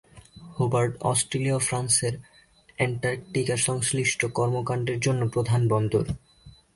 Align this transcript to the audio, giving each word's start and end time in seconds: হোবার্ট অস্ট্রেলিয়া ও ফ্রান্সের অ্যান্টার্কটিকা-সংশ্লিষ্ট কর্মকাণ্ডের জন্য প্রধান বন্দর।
হোবার্ট 0.57 0.93
অস্ট্রেলিয়া 1.01 1.57
ও 1.57 1.65
ফ্রান্সের 1.67 2.13
অ্যান্টার্কটিকা-সংশ্লিষ্ট 2.77 4.19
কর্মকাণ্ডের 4.37 4.99
জন্য 4.99 5.21
প্রধান 5.29 5.61
বন্দর। 5.67 6.05